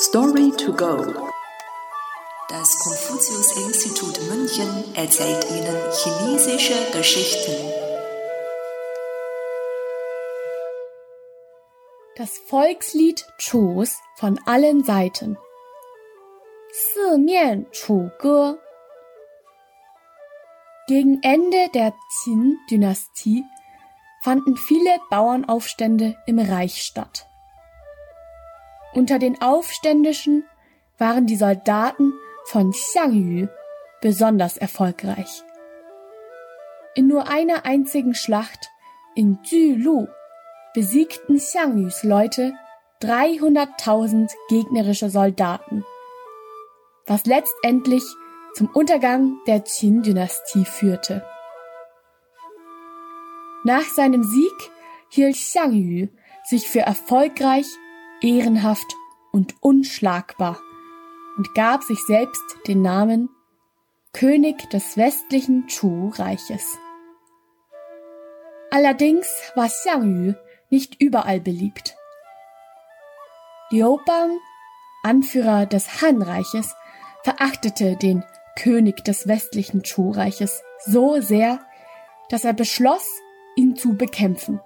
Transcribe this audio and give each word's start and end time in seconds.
Story 0.00 0.52
to 0.52 0.72
go. 0.72 0.96
Das 2.48 2.78
Konfuzius-Institut 2.78 4.20
München 4.30 4.94
erzählt 4.94 5.44
Ihnen 5.50 5.76
chinesische 5.92 6.92
Geschichten. 6.92 7.52
Das 12.14 12.38
Volkslied 12.46 13.26
Chus 13.38 13.96
von 14.14 14.38
allen 14.46 14.84
Seiten. 14.84 15.36
Mian 17.16 17.66
Chu 17.72 18.08
Ge. 18.20 18.54
Gegen 20.86 21.20
Ende 21.22 21.70
der 21.74 21.92
Qin-Dynastie 22.22 23.42
fanden 24.22 24.56
viele 24.56 25.00
Bauernaufstände 25.10 26.14
im 26.26 26.38
Reich 26.38 26.82
statt. 26.82 27.28
Unter 28.98 29.20
den 29.20 29.40
Aufständischen 29.40 30.44
waren 30.98 31.28
die 31.28 31.36
Soldaten 31.36 32.14
von 32.46 32.72
Xiangyu 32.72 33.46
besonders 34.00 34.56
erfolgreich. 34.56 35.44
In 36.96 37.06
nur 37.06 37.28
einer 37.28 37.64
einzigen 37.64 38.16
Schlacht 38.16 38.70
in 39.14 39.38
Julu 39.44 40.08
besiegten 40.74 41.36
Xiangyus 41.36 42.02
Leute 42.02 42.54
300.000 43.00 44.32
gegnerische 44.48 45.10
Soldaten, 45.10 45.84
was 47.06 47.24
letztendlich 47.24 48.02
zum 48.54 48.68
Untergang 48.74 49.38
der 49.46 49.60
Qin-Dynastie 49.60 50.64
führte. 50.64 51.24
Nach 53.62 53.84
seinem 53.84 54.24
Sieg 54.24 54.72
hielt 55.08 55.36
Xiangyu 55.36 56.08
sich 56.42 56.68
für 56.68 56.80
erfolgreich, 56.80 57.66
ehrenhaft 58.20 58.94
und 59.32 59.54
unschlagbar 59.60 60.58
und 61.36 61.54
gab 61.54 61.82
sich 61.82 61.98
selbst 62.06 62.42
den 62.66 62.82
Namen 62.82 63.28
König 64.12 64.68
des 64.70 64.96
westlichen 64.96 65.66
Chu-Reiches. 65.68 66.78
Allerdings 68.70 69.28
war 69.54 69.68
Xiangyu 69.68 70.34
nicht 70.70 71.00
überall 71.00 71.40
beliebt. 71.40 71.96
Liu 73.70 73.98
Bang, 74.04 74.38
Anführer 75.02 75.66
des 75.66 76.02
Han-Reiches, 76.02 76.74
verachtete 77.22 77.96
den 77.96 78.24
König 78.56 79.04
des 79.04 79.28
westlichen 79.28 79.82
Chu-Reiches 79.82 80.62
so 80.84 81.20
sehr, 81.20 81.60
dass 82.30 82.44
er 82.44 82.54
beschloss, 82.54 83.06
ihn 83.56 83.76
zu 83.76 83.96
bekämpfen. 83.96 84.60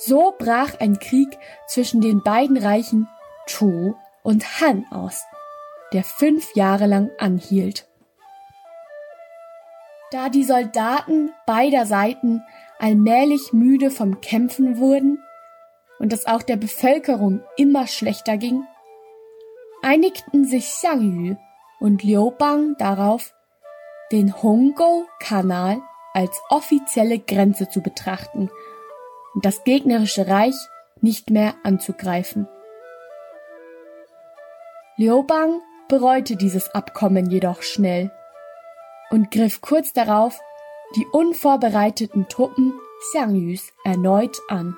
So 0.00 0.32
brach 0.38 0.78
ein 0.78 1.00
Krieg 1.00 1.38
zwischen 1.66 2.00
den 2.00 2.22
beiden 2.22 2.56
Reichen 2.56 3.08
Chu 3.46 3.96
und 4.22 4.60
Han 4.60 4.86
aus, 4.92 5.24
der 5.92 6.04
fünf 6.04 6.54
Jahre 6.54 6.86
lang 6.86 7.10
anhielt. 7.18 7.88
Da 10.12 10.28
die 10.28 10.44
Soldaten 10.44 11.32
beider 11.46 11.84
Seiten 11.84 12.44
allmählich 12.78 13.52
müde 13.52 13.90
vom 13.90 14.20
Kämpfen 14.20 14.78
wurden 14.78 15.20
und 15.98 16.12
es 16.12 16.26
auch 16.26 16.42
der 16.42 16.56
Bevölkerung 16.56 17.42
immer 17.56 17.88
schlechter 17.88 18.36
ging, 18.36 18.62
einigten 19.82 20.44
sich 20.44 20.66
Xiangyu 20.66 21.34
und 21.80 22.04
Liu 22.04 22.30
Bang 22.30 22.76
darauf, 22.78 23.34
den 24.12 24.40
Hongou-Kanal 24.42 25.82
als 26.14 26.40
offizielle 26.50 27.18
Grenze 27.18 27.68
zu 27.68 27.82
betrachten 27.82 28.48
und 29.34 29.44
das 29.44 29.64
gegnerische 29.64 30.26
Reich 30.26 30.56
nicht 31.00 31.30
mehr 31.30 31.54
anzugreifen. 31.62 32.48
Liu 34.96 35.22
Bang 35.22 35.60
bereute 35.88 36.36
dieses 36.36 36.74
Abkommen 36.74 37.30
jedoch 37.30 37.62
schnell 37.62 38.10
und 39.10 39.30
griff 39.30 39.60
kurz 39.60 39.92
darauf 39.92 40.38
die 40.96 41.06
unvorbereiteten 41.06 42.28
Truppen 42.28 42.74
Xiangyus 43.10 43.72
erneut 43.84 44.36
an. 44.48 44.76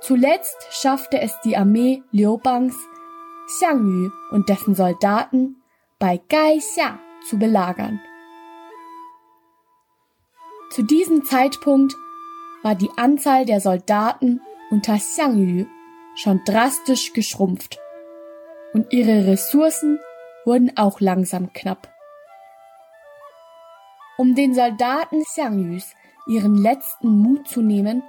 Zuletzt 0.00 0.66
schaffte 0.70 1.20
es 1.20 1.38
die 1.44 1.56
Armee 1.56 2.02
Liu 2.10 2.38
Bangs, 2.38 2.76
Xiangyu 3.46 4.10
und 4.30 4.48
dessen 4.48 4.74
Soldaten 4.74 5.62
bei 5.98 6.20
Gaixia 6.28 6.98
zu 7.28 7.38
belagern. 7.38 8.00
Zu 10.70 10.82
diesem 10.82 11.24
Zeitpunkt 11.24 11.94
war 12.62 12.74
die 12.74 12.90
Anzahl 12.96 13.44
der 13.46 13.60
Soldaten 13.60 14.40
unter 14.70 14.96
Xiangyu 14.96 15.66
schon 16.14 16.40
drastisch 16.44 17.12
geschrumpft 17.12 17.78
und 18.72 18.92
ihre 18.92 19.26
Ressourcen 19.26 19.98
wurden 20.44 20.76
auch 20.76 21.00
langsam 21.00 21.52
knapp. 21.52 21.88
Um 24.18 24.34
den 24.34 24.54
Soldaten 24.54 25.22
Xiangyus 25.22 25.94
ihren 26.28 26.54
letzten 26.56 27.08
Mut 27.08 27.48
zu 27.48 27.62
nehmen, 27.62 28.02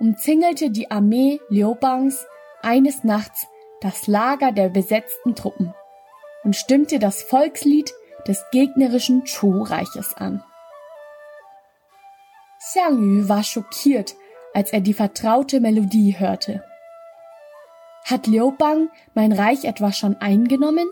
umzingelte 0.00 0.70
die 0.70 0.90
Armee 0.90 1.40
Liubangs 1.48 2.26
eines 2.62 3.04
Nachts 3.04 3.46
das 3.80 4.06
Lager 4.06 4.52
der 4.52 4.68
besetzten 4.68 5.34
Truppen 5.34 5.72
und 6.42 6.56
stimmte 6.56 6.98
das 6.98 7.22
Volkslied 7.22 7.92
des 8.26 8.44
gegnerischen 8.50 9.24
Chu-Reiches 9.24 10.14
an. 10.16 10.42
Xiangyu 12.72 13.28
war 13.28 13.44
schockiert, 13.44 14.14
als 14.52 14.72
er 14.72 14.80
die 14.80 14.92
vertraute 14.92 15.60
Melodie 15.60 16.18
hörte. 16.18 16.62
Hat 18.04 18.26
Liubang 18.26 18.90
mein 19.14 19.32
Reich 19.32 19.64
etwa 19.64 19.92
schon 19.92 20.16
eingenommen? 20.16 20.86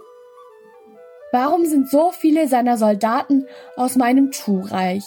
Warum 1.32 1.66
sind 1.66 1.90
so 1.90 2.12
viele 2.12 2.48
seiner 2.48 2.78
Soldaten 2.78 3.46
aus 3.76 3.96
meinem 3.96 4.30
Chu-Reich? 4.30 5.04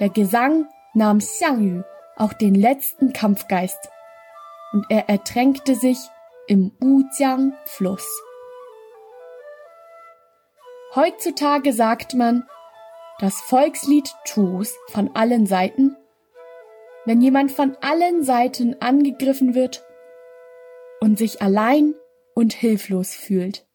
Der 0.00 0.08
Gesang 0.08 0.66
nahm 0.94 1.18
Xiangyu 1.18 1.82
auch 2.16 2.32
den 2.32 2.54
letzten 2.54 3.12
Kampfgeist 3.12 3.88
und 4.72 4.86
er 4.88 5.08
ertränkte 5.08 5.74
sich 5.74 5.98
im 6.48 6.72
Wujiang-Fluss. 6.80 8.08
Heutzutage 10.96 11.72
sagt 11.72 12.14
man, 12.14 12.48
das 13.20 13.40
Volkslied 13.40 14.08
Chus 14.24 14.74
von 14.88 15.14
allen 15.14 15.46
Seiten 15.46 15.96
wenn 17.06 17.20
jemand 17.20 17.50
von 17.50 17.76
allen 17.80 18.22
Seiten 18.22 18.76
angegriffen 18.80 19.54
wird 19.54 19.84
und 21.00 21.18
sich 21.18 21.42
allein 21.42 21.94
und 22.34 22.52
hilflos 22.52 23.14
fühlt. 23.14 23.66